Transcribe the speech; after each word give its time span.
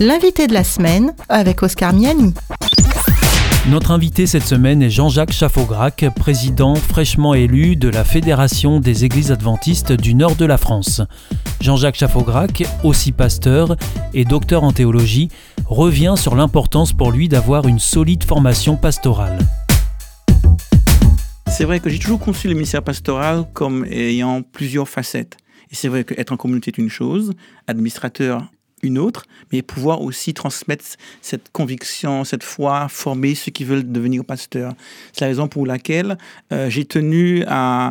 L'invité 0.00 0.48
de 0.48 0.54
la 0.54 0.64
semaine 0.64 1.14
avec 1.28 1.62
Oscar 1.62 1.92
Miani. 1.92 2.34
Notre 3.68 3.92
invité 3.92 4.26
cette 4.26 4.42
semaine 4.42 4.82
est 4.82 4.90
Jean-Jacques 4.90 5.30
Chaffaugrac, 5.30 6.04
président 6.16 6.74
fraîchement 6.74 7.32
élu 7.32 7.76
de 7.76 7.88
la 7.88 8.02
Fédération 8.02 8.80
des 8.80 9.04
Églises 9.04 9.30
adventistes 9.30 9.92
du 9.92 10.16
nord 10.16 10.34
de 10.34 10.46
la 10.46 10.58
France. 10.58 11.00
Jean-Jacques 11.60 11.94
Chaffaugrac, 11.94 12.64
aussi 12.82 13.12
pasteur 13.12 13.76
et 14.14 14.24
docteur 14.24 14.64
en 14.64 14.72
théologie, 14.72 15.28
revient 15.64 16.14
sur 16.16 16.34
l'importance 16.34 16.92
pour 16.92 17.12
lui 17.12 17.28
d'avoir 17.28 17.68
une 17.68 17.78
solide 17.78 18.24
formation 18.24 18.76
pastorale. 18.76 19.38
C'est 21.46 21.64
vrai 21.64 21.78
que 21.78 21.88
j'ai 21.88 22.00
toujours 22.00 22.18
conçu 22.18 22.48
le 22.48 22.54
ministère 22.54 22.82
pastoral 22.82 23.44
comme 23.52 23.84
ayant 23.84 24.42
plusieurs 24.42 24.88
facettes. 24.88 25.36
Et 25.70 25.76
c'est 25.76 25.86
vrai 25.86 26.02
qu'être 26.02 26.32
en 26.32 26.36
communauté 26.36 26.72
est 26.72 26.78
une 26.78 26.90
chose, 26.90 27.32
administrateur 27.68 28.42
une 28.84 28.98
autre, 28.98 29.24
mais 29.52 29.62
pouvoir 29.62 30.02
aussi 30.02 30.34
transmettre 30.34 30.84
cette 31.20 31.50
conviction, 31.52 32.24
cette 32.24 32.42
foi, 32.42 32.88
former 32.88 33.34
ceux 33.34 33.50
qui 33.50 33.64
veulent 33.64 33.90
devenir 33.90 34.24
pasteurs. 34.24 34.74
C'est 35.12 35.22
la 35.22 35.28
raison 35.28 35.48
pour 35.48 35.66
laquelle 35.66 36.18
euh, 36.52 36.70
j'ai 36.70 36.84
tenu 36.84 37.44
à, 37.46 37.90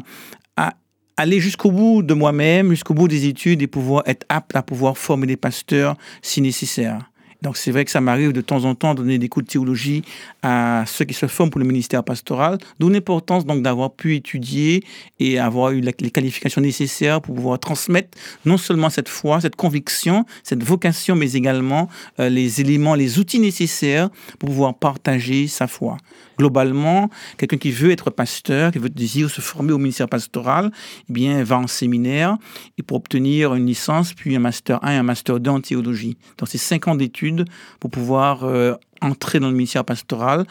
à 0.55 0.73
aller 1.17 1.39
jusqu'au 1.39 1.71
bout 1.71 2.03
de 2.03 2.13
moi-même, 2.13 2.69
jusqu'au 2.69 2.93
bout 2.93 3.07
des 3.07 3.25
études 3.25 3.61
et 3.61 3.67
pouvoir 3.67 4.03
être 4.05 4.25
apte 4.29 4.55
à 4.55 4.61
pouvoir 4.61 4.97
former 4.97 5.27
des 5.27 5.37
pasteurs 5.37 5.95
si 6.21 6.41
nécessaire. 6.41 7.09
Donc 7.43 7.57
c'est 7.57 7.71
vrai 7.71 7.83
que 7.83 7.91
ça 7.91 7.99
m'arrive 7.99 8.31
de 8.31 8.39
temps 8.39 8.63
en 8.63 8.73
temps 8.73 8.93
de 8.95 9.01
donner 9.01 9.17
des 9.17 9.27
cours 9.27 9.43
de 9.43 9.47
théologie 9.47 10.01
à 10.43 10.85
ceux 10.87 11.03
qui 11.03 11.13
se 11.13 11.27
forment 11.27 11.49
pour 11.49 11.59
le 11.59 11.67
ministère 11.67 12.01
pastoral, 12.01 12.57
d'où 12.79 12.87
l'importance 12.87 13.45
donc 13.45 13.61
d'avoir 13.61 13.91
pu 13.91 14.15
étudier 14.15 14.83
et 15.19 15.39
avoir 15.39 15.71
eu 15.71 15.81
les 15.81 16.11
qualifications 16.11 16.61
nécessaires 16.61 17.21
pour 17.21 17.35
pouvoir 17.35 17.59
transmettre 17.59 18.17
non 18.45 18.57
seulement 18.57 18.89
cette 18.89 19.09
foi, 19.09 19.41
cette 19.41 19.57
conviction, 19.57 20.25
cette 20.43 20.63
vocation, 20.63 21.15
mais 21.17 21.33
également 21.33 21.89
euh, 22.21 22.29
les 22.29 22.61
éléments, 22.61 22.95
les 22.95 23.19
outils 23.19 23.39
nécessaires 23.39 24.09
pour 24.39 24.47
pouvoir 24.47 24.73
partager 24.73 25.47
sa 25.47 25.67
foi. 25.67 25.97
Globalement, 26.37 27.09
quelqu'un 27.37 27.57
qui 27.57 27.71
veut 27.71 27.91
être 27.91 28.09
pasteur, 28.09 28.71
qui 28.71 28.79
veut 28.79 28.89
désir 28.89 29.29
se 29.29 29.41
former 29.41 29.73
au 29.73 29.77
ministère 29.77 30.07
pastoral, 30.07 30.71
eh 31.09 31.13
bien 31.13 31.43
va 31.43 31.59
en 31.59 31.67
séminaire 31.67 32.37
et 32.77 32.83
pour 32.83 32.97
obtenir 32.97 33.53
une 33.53 33.67
licence, 33.67 34.13
puis 34.13 34.35
un 34.35 34.39
master 34.39 34.83
1 34.83 34.91
et 34.93 34.95
un 34.95 35.03
master 35.03 35.39
2 35.39 35.51
en 35.51 35.61
théologie. 35.61 36.17
Donc 36.37 36.47
c'est 36.47 36.57
cinq 36.57 36.87
ans 36.87 36.95
d'études 36.95 37.32
pour 37.79 37.89
pouvoir 37.89 38.43
euh, 38.43 38.75
entrer 39.01 39.39
dans 39.39 39.47
le 39.47 39.53
ministère 39.53 39.85
pastoral 39.85 40.45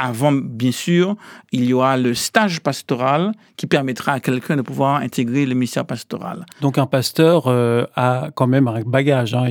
avant, 0.00 0.32
bien 0.32 0.72
sûr, 0.72 1.16
il 1.52 1.64
y 1.64 1.72
aura 1.72 1.96
le 1.96 2.14
stage 2.14 2.60
pastoral 2.60 3.32
qui 3.56 3.66
permettra 3.66 4.12
à 4.12 4.20
quelqu'un 4.20 4.56
de 4.56 4.62
pouvoir 4.62 4.96
intégrer 4.96 5.44
le 5.44 5.54
ministère 5.54 5.84
pastoral. 5.84 6.46
Donc 6.62 6.78
un 6.78 6.86
pasteur 6.86 7.44
euh, 7.46 7.84
a 7.96 8.30
quand 8.34 8.46
même 8.46 8.66
un 8.68 8.80
bagage. 8.82 9.34
Hein. 9.34 9.46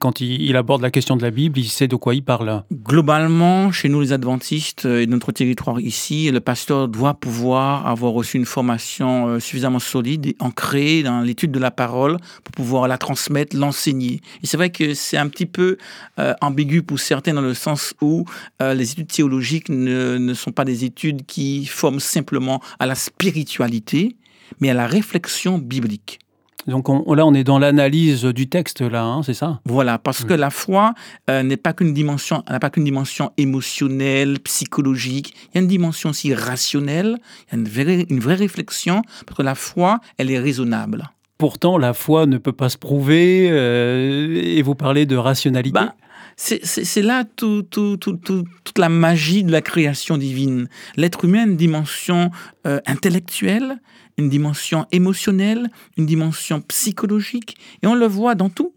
quand 0.00 0.20
il, 0.20 0.56
aborde 0.56 0.82
la 0.82 0.90
question 0.90 1.16
de 1.16 1.22
la 1.22 1.30
Bible, 1.30 1.58
il 1.58 1.68
sait 1.68 1.88
de 1.88 1.96
quoi 1.96 2.14
il 2.14 2.22
parle. 2.22 2.62
Globalement, 2.72 3.72
chez 3.72 3.88
nous 3.88 4.00
les 4.00 4.12
adventistes 4.12 4.84
et 4.84 5.06
notre 5.06 5.32
territoire 5.32 5.80
ici, 5.80 6.30
le 6.30 6.40
pasteur 6.40 6.86
doit 6.86 7.14
pouvoir 7.14 7.86
avoir 7.86 8.12
reçu 8.12 8.36
une 8.36 8.44
formation 8.44 9.26
euh, 9.26 9.40
suffisamment 9.40 9.80
solide 9.80 10.26
et 10.26 10.36
ancrée 10.38 11.02
dans 11.02 11.20
l'étude 11.20 11.50
de 11.50 11.58
la 11.58 11.72
parole 11.72 12.18
pour 12.44 12.52
pouvoir 12.52 12.86
la 12.86 12.98
transmettre, 12.98 13.56
l'enseigner. 13.56 14.20
Et 14.42 14.46
c'est 14.46 14.56
vrai 14.56 14.70
que 14.70 14.94
c'est 14.94 15.16
un 15.16 15.28
petit 15.28 15.46
peu 15.46 15.78
euh, 16.18 16.34
ambigu 16.40 16.82
pour 16.82 17.00
certains 17.00 17.34
dans 17.34 17.40
le 17.40 17.54
sens 17.54 17.94
où 18.00 18.24
les 18.60 18.92
études 18.92 19.08
théologiques 19.08 19.68
ne, 19.84 20.34
sont 20.34 20.52
pas 20.52 20.64
des 20.64 20.84
études 20.84 21.26
qui 21.26 21.66
forment 21.66 22.00
simplement 22.00 22.60
à 22.78 22.86
la 22.86 22.94
spiritualité, 22.94 24.16
mais 24.60 24.70
à 24.70 24.74
la 24.74 24.86
réflexion 24.86 25.58
biblique. 25.58 26.18
Donc 26.66 26.88
là, 26.88 27.26
on 27.26 27.34
est 27.34 27.44
dans 27.44 27.58
l'analyse 27.58 28.24
du 28.24 28.48
texte, 28.48 28.82
là, 28.82 29.02
hein, 29.02 29.22
c'est 29.22 29.34
ça? 29.34 29.60
Voilà, 29.64 29.98
parce 29.98 30.24
que 30.24 30.34
la 30.34 30.50
foi 30.50 30.94
euh, 31.30 31.42
n'est 31.42 31.56
pas 31.56 31.72
qu'une 31.72 31.94
dimension, 31.94 32.44
n'a 32.48 32.60
pas 32.60 32.68
qu'une 32.68 32.84
dimension 32.84 33.32
émotionnelle, 33.38 34.38
psychologique. 34.40 35.34
Il 35.48 35.54
y 35.54 35.58
a 35.58 35.62
une 35.62 35.68
dimension 35.68 36.10
aussi 36.10 36.34
rationnelle. 36.34 37.16
Il 37.46 37.54
y 37.54 37.56
a 37.56 37.58
une 37.58 37.68
vraie, 37.68 38.06
une 38.10 38.20
vraie 38.20 38.34
réflexion, 38.34 39.02
parce 39.26 39.38
que 39.38 39.42
la 39.42 39.54
foi, 39.54 40.00
elle 40.18 40.30
est 40.30 40.38
raisonnable. 40.38 41.10
Pourtant, 41.38 41.78
la 41.78 41.94
foi 41.94 42.26
ne 42.26 42.36
peut 42.36 42.52
pas 42.52 42.68
se 42.68 42.76
prouver, 42.76 43.48
euh, 43.50 44.42
et 44.42 44.60
vous 44.60 44.74
parlez 44.74 45.06
de 45.06 45.16
rationalité? 45.16 45.72
Ben, 45.72 45.94
c'est 46.40 47.02
là 47.02 47.24
toute 47.24 48.78
la 48.78 48.88
magie 48.88 49.44
de 49.44 49.52
la 49.52 49.60
création 49.60 50.16
divine. 50.16 50.68
L'être 50.96 51.24
humain 51.24 51.40
a 51.40 51.46
une 51.46 51.56
dimension 51.56 52.30
euh, 52.66 52.80
intellectuelle, 52.86 53.78
une 54.16 54.30
dimension 54.30 54.86
émotionnelle, 54.90 55.70
une 55.98 56.06
dimension 56.06 56.62
psychologique, 56.62 57.56
et 57.82 57.86
on 57.86 57.94
le 57.94 58.06
voit 58.06 58.34
dans 58.34 58.48
tout. 58.48 58.72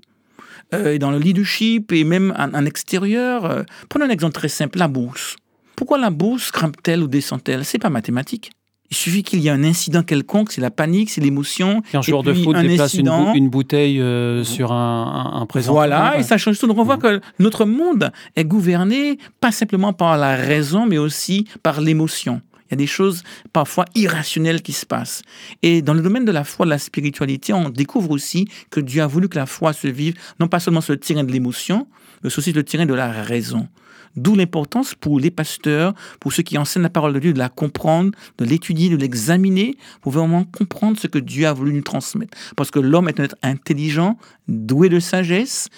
Euh, 0.74 0.97
dans 0.97 1.12
le 1.12 1.19
leadership 1.19 1.91
et 1.91 2.03
même 2.03 2.34
en, 2.38 2.66
extérieur. 2.66 3.46
Euh, 3.46 3.63
prenons 3.90 4.06
un 4.06 4.09
exemple 4.09 4.34
très 4.34 4.50
simple, 4.50 4.80
la 4.80 4.88
bourse. 4.88 5.35
Pourquoi 5.75 5.97
la 5.97 6.09
bourse 6.09 6.51
grimpe-t-elle 6.51 7.03
ou 7.03 7.07
descend-elle? 7.07 7.63
C'est 7.63 7.80
pas 7.80 7.90
mathématique. 7.90 8.51
Il 8.94 8.96
suffit 8.96 9.24
qu'il 9.24 9.40
y 9.40 9.48
ait 9.48 9.50
un 9.50 9.64
incident 9.64 10.04
quelconque, 10.04 10.52
c'est 10.52 10.62
la 10.62 10.70
panique, 10.70 11.09
c'est 11.09 11.20
l'émotion. 11.20 11.81
Qu'un 11.92 12.04
joueur 12.04 12.22
de 12.22 12.31
foot 12.31 12.56
déplace 12.58 12.94
une, 12.94 13.50
bouteille 13.50 14.00
euh, 14.00 14.44
sur 14.44 14.72
un, 14.72 15.31
un, 15.34 15.48
présent. 15.48 15.74
Voilà, 15.74 16.20
et 16.20 16.22
ça 16.22 16.38
change 16.38 16.59
tout. 16.59 16.68
Donc 16.68 16.78
on 16.78 16.84
voit 16.84 16.98
que 16.98 17.20
notre 17.40 17.66
monde 17.66 18.12
est 18.36 18.46
gouverné 18.46 19.18
pas 19.42 19.52
simplement 19.52 19.94
par 19.94 20.16
la 20.16 20.36
raison, 20.36 20.86
mais 20.86 21.00
aussi 21.00 21.48
par 21.64 21.81
l'émotion. 21.81 22.44
Y 22.74 22.76
a 22.76 22.78
des 22.78 22.88
choses 22.88 23.22
parfois 23.52 23.86
irrationnelles 23.94 24.64
qui 24.64 24.74
se 24.74 24.86
passent. 24.86 25.22
Et 25.62 25.84
dans 25.84 25.94
le 25.94 26.02
domaine 26.02 26.26
de 26.26 26.32
la 26.32 26.44
foi, 26.44 26.66
de 26.66 26.72
la 26.72 26.80
spiritualité, 26.80 27.54
on 27.54 27.70
découvre 27.70 28.10
aussi 28.10 28.48
que 28.72 28.80
Dieu 28.80 29.04
a 29.04 29.08
voulu 29.08 29.30
que 29.30 29.38
la 29.38 29.46
foi 29.46 29.74
se 29.74 29.88
vive, 29.88 30.16
non 30.40 30.48
pas 30.48 30.60
seulement 30.60 30.82
sur 30.82 30.94
le 30.94 31.00
terrain 31.00 31.24
de 31.24 31.32
l'émotion, 31.32 31.88
mais 32.24 32.28
aussi 32.28 32.50
sur 32.50 32.56
le 32.56 32.64
terrain 32.64 32.88
de 32.88 32.94
la 32.96 33.12
raison. 33.12 33.68
D'où 34.16 34.36
l'importance 34.36 34.94
pour 34.94 35.20
les 35.20 35.32
pasteurs, 35.32 35.94
pour 36.20 36.34
ceux 36.34 36.44
qui 36.44 36.58
enseignent 36.58 36.84
la 36.84 36.90
parole 36.90 37.14
de 37.14 37.20
Dieu, 37.20 37.34
de 37.34 37.40
la 37.40 37.50
comprendre, 37.50 38.12
de 38.38 38.46
l'étudier, 38.46 38.90
de 38.90 38.96
l'examiner, 38.96 39.76
pour 40.02 40.12
vraiment 40.12 40.44
comprendre 40.44 41.00
ce 41.00 41.08
que 41.08 41.18
Dieu 41.18 41.48
a 41.48 41.54
voulu 41.54 41.74
nous 41.74 41.82
transmettre. 41.82 42.38
Parce 42.56 42.70
que 42.70 42.80
l'homme 42.80 43.10
est 43.10 43.20
un 43.20 43.24
être 43.24 43.36
intelligent, 43.42 44.18
doué 44.48 44.90
de 44.90 45.00
sagesse, 45.00 45.70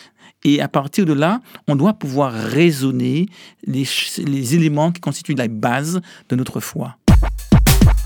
et 0.46 0.62
à 0.62 0.68
partir 0.68 1.06
de 1.06 1.14
là, 1.14 1.42
on 1.68 1.76
doit 1.76 1.94
pouvoir 1.94 2.32
raisonner 2.32 3.26
les, 3.66 3.86
les 4.20 4.56
éléments 4.56 4.92
qui 4.92 5.02
constituent 5.02 5.34
la 5.34 5.48
base 5.48 6.00
de 6.30 6.36
notre 6.36 6.60
foi. 6.60 6.96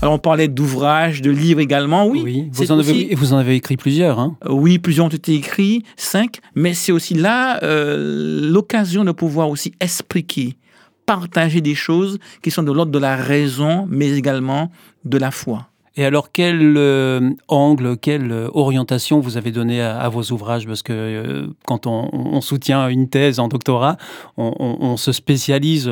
Alors 0.02 0.14
on 0.14 0.18
parlait 0.18 0.48
d'ouvrages, 0.48 1.20
de 1.20 1.30
livres 1.30 1.60
également, 1.60 2.06
oui. 2.06 2.48
Vous, 2.50 2.72
en 2.72 2.78
avez, 2.78 3.14
vous 3.14 3.34
en 3.34 3.36
avez 3.36 3.56
écrit 3.56 3.76
plusieurs. 3.76 4.18
Hein 4.18 4.36
euh, 4.46 4.52
oui, 4.52 4.78
plusieurs 4.78 5.06
ont 5.06 5.10
été 5.10 5.34
écrits, 5.34 5.84
cinq, 5.96 6.40
mais 6.54 6.72
c'est 6.72 6.92
aussi 6.92 7.12
là 7.12 7.62
euh, 7.62 8.50
l'occasion 8.50 9.04
de 9.04 9.12
pouvoir 9.12 9.50
aussi 9.50 9.74
expliquer, 9.78 10.56
partager 11.04 11.60
des 11.60 11.74
choses 11.74 12.18
qui 12.42 12.50
sont 12.50 12.62
de 12.62 12.72
l'ordre 12.72 12.92
de 12.92 12.98
la 12.98 13.16
raison, 13.16 13.86
mais 13.90 14.10
également 14.12 14.72
de 15.04 15.18
la 15.18 15.30
foi. 15.30 15.69
Et 15.96 16.04
alors, 16.04 16.30
quel 16.30 16.76
euh, 16.76 17.30
angle, 17.48 17.96
quelle 17.96 18.32
orientation 18.52 19.18
vous 19.20 19.36
avez 19.36 19.50
donné 19.50 19.82
à, 19.82 20.08
vos 20.08 20.22
ouvrages? 20.30 20.66
Parce 20.66 20.82
que 20.82 20.92
euh, 20.92 21.46
quand 21.66 21.86
on, 21.86 22.40
soutient 22.40 22.88
une 22.88 23.08
thèse 23.08 23.40
en 23.40 23.48
doctorat, 23.48 23.96
on, 24.36 24.96
se 24.96 25.12
spécialise 25.12 25.90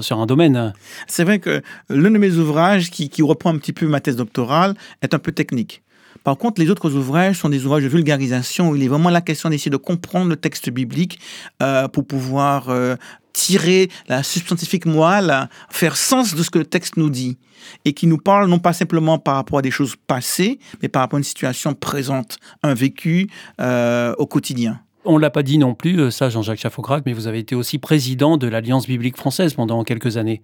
sur 0.00 0.18
un 0.18 0.26
domaine. 0.26 0.72
C'est 1.06 1.24
vrai 1.24 1.38
que 1.38 1.62
l'un 1.88 2.10
de 2.10 2.18
mes 2.18 2.32
ouvrages, 2.36 2.90
qui, 2.90 3.10
reprend 3.22 3.50
un 3.50 3.58
petit 3.58 3.72
peu 3.72 3.86
ma 3.86 4.00
thèse 4.00 4.16
doctorale, 4.16 4.74
est 5.02 5.14
un 5.14 5.18
peu 5.18 5.32
technique. 5.32 5.82
Par 6.24 6.38
contre, 6.38 6.60
les 6.60 6.70
autres 6.70 6.94
ouvrages 6.94 7.38
sont 7.38 7.50
des 7.50 7.66
ouvrages 7.66 7.82
de 7.82 7.88
vulgarisation 7.88 8.70
où 8.70 8.76
il 8.76 8.82
est 8.82 8.88
vraiment 8.88 9.10
la 9.10 9.20
question 9.20 9.50
d'essayer 9.50 9.70
de 9.70 9.76
comprendre 9.76 10.30
le 10.30 10.36
texte 10.36 10.70
biblique 10.70 11.18
euh, 11.62 11.86
pour 11.86 12.06
pouvoir 12.06 12.70
tirer 13.34 13.90
la 14.08 14.22
substantifique 14.22 14.86
moelle, 14.86 15.50
faire 15.68 15.98
sens 15.98 16.34
de 16.34 16.42
ce 16.42 16.48
que 16.48 16.58
le 16.58 16.64
texte 16.64 16.96
nous 16.96 17.10
dit 17.10 17.36
et 17.84 17.92
qui 17.92 18.06
nous 18.06 18.18
parle 18.18 18.48
non 18.48 18.58
pas 18.58 18.72
simplement 18.72 19.18
par 19.18 19.34
rapport 19.34 19.58
à 19.58 19.62
des 19.62 19.70
choses 19.70 19.96
passées, 20.06 20.58
mais 20.80 20.88
par 20.88 21.02
rapport 21.02 21.18
à 21.18 21.20
une 21.20 21.24
situation 21.24 21.74
présente, 21.74 22.38
un 22.62 22.72
vécu 22.72 23.28
euh, 23.60 24.14
au 24.18 24.26
quotidien. 24.26 24.80
On 25.04 25.16
ne 25.16 25.20
l'a 25.20 25.30
pas 25.30 25.42
dit 25.42 25.58
non 25.58 25.74
plus, 25.74 26.00
euh, 26.00 26.10
ça 26.10 26.30
Jean-Jacques 26.30 26.60
Chaffaugrac, 26.60 27.02
mais 27.04 27.12
vous 27.12 27.26
avez 27.26 27.40
été 27.40 27.54
aussi 27.54 27.78
président 27.78 28.38
de 28.38 28.46
l'Alliance 28.46 28.86
biblique 28.86 29.18
française 29.18 29.52
pendant 29.52 29.84
quelques 29.84 30.16
années. 30.16 30.42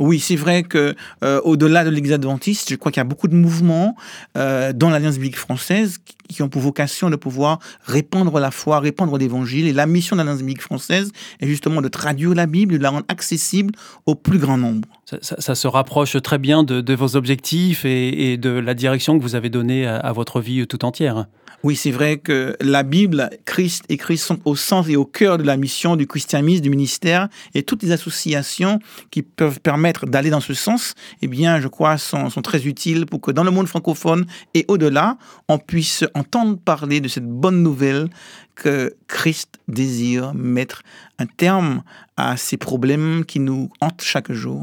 Oui, 0.00 0.18
c'est 0.18 0.34
vrai 0.36 0.62
que 0.62 0.96
euh, 1.22 1.40
au-delà 1.44 1.84
de 1.84 1.90
l'Église 1.90 2.14
adventiste, 2.14 2.70
je 2.70 2.76
crois 2.76 2.90
qu'il 2.90 3.00
y 3.00 3.02
a 3.02 3.04
beaucoup 3.04 3.28
de 3.28 3.34
mouvements 3.34 3.94
euh, 4.36 4.72
dans 4.72 4.88
l'Alliance 4.88 5.14
biblique 5.14 5.36
française 5.36 5.98
qui 5.98 6.16
ont 6.42 6.48
pour 6.48 6.62
vocation 6.62 7.10
de 7.10 7.16
pouvoir 7.16 7.58
répandre 7.84 8.38
la 8.38 8.50
foi, 8.50 8.80
répandre 8.80 9.18
l'Évangile. 9.18 9.66
Et 9.66 9.72
la 9.72 9.86
mission 9.86 10.16
de 10.16 10.22
l'Alliance 10.22 10.38
biblique 10.38 10.62
française 10.62 11.10
est 11.40 11.46
justement 11.46 11.82
de 11.82 11.88
traduire 11.88 12.34
la 12.34 12.46
Bible, 12.46 12.78
de 12.78 12.82
la 12.82 12.90
rendre 12.90 13.06
accessible 13.08 13.74
au 14.06 14.14
plus 14.14 14.38
grand 14.38 14.56
nombre. 14.56 14.88
Ça, 15.20 15.54
se 15.54 15.66
rapproche 15.66 16.20
très 16.22 16.38
bien 16.38 16.62
de, 16.62 16.94
vos 16.94 17.16
objectifs 17.16 17.84
et, 17.84 18.36
de 18.36 18.50
la 18.50 18.74
direction 18.74 19.18
que 19.18 19.22
vous 19.22 19.34
avez 19.34 19.50
donnée 19.50 19.86
à 19.86 20.12
votre 20.12 20.40
vie 20.40 20.66
tout 20.66 20.84
entière. 20.84 21.26
Oui, 21.62 21.76
c'est 21.76 21.90
vrai 21.90 22.16
que 22.16 22.56
la 22.62 22.82
Bible, 22.82 23.28
Christ 23.44 23.84
et 23.90 23.98
Christ 23.98 24.24
sont 24.24 24.38
au 24.46 24.56
centre 24.56 24.88
et 24.88 24.96
au 24.96 25.04
cœur 25.04 25.36
de 25.36 25.42
la 25.42 25.58
mission 25.58 25.94
du 25.94 26.06
christianisme, 26.06 26.62
du 26.62 26.70
ministère, 26.70 27.28
et 27.54 27.62
toutes 27.62 27.82
les 27.82 27.92
associations 27.92 28.78
qui 29.10 29.20
peuvent 29.20 29.60
permettre 29.60 30.06
d'aller 30.06 30.30
dans 30.30 30.40
ce 30.40 30.54
sens, 30.54 30.94
eh 31.20 31.26
bien, 31.26 31.60
je 31.60 31.68
crois, 31.68 31.98
sont, 31.98 32.30
sont 32.30 32.40
très 32.40 32.66
utiles 32.66 33.04
pour 33.04 33.20
que 33.20 33.30
dans 33.30 33.44
le 33.44 33.50
monde 33.50 33.66
francophone 33.66 34.24
et 34.54 34.64
au-delà, 34.68 35.18
on 35.48 35.58
puisse 35.58 36.04
entendre 36.20 36.58
parler 36.58 37.00
de 37.00 37.08
cette 37.08 37.26
bonne 37.26 37.62
nouvelle 37.62 38.08
que 38.54 38.94
Christ 39.08 39.58
désire 39.68 40.34
mettre 40.34 40.82
un 41.18 41.26
terme 41.26 41.82
à 42.16 42.36
ces 42.36 42.56
problèmes 42.56 43.24
qui 43.26 43.40
nous 43.40 43.70
hantent 43.80 44.02
chaque 44.02 44.30
jour. 44.30 44.62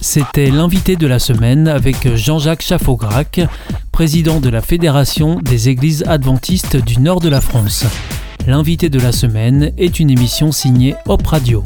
C'était 0.00 0.50
l'invité 0.50 0.96
de 0.96 1.06
la 1.06 1.18
semaine 1.18 1.68
avec 1.68 2.14
Jean-Jacques 2.14 2.62
Chaffaugrac, 2.62 3.40
président 3.92 4.40
de 4.40 4.48
la 4.48 4.62
Fédération 4.62 5.40
des 5.40 5.68
Églises 5.68 6.04
adventistes 6.06 6.76
du 6.76 6.98
nord 7.00 7.20
de 7.20 7.28
la 7.28 7.40
France. 7.40 7.84
L'invité 8.46 8.88
de 8.88 8.98
la 8.98 9.12
semaine 9.12 9.72
est 9.76 10.00
une 10.00 10.10
émission 10.10 10.52
signée 10.52 10.94
Hop 11.06 11.26
Radio. 11.26 11.62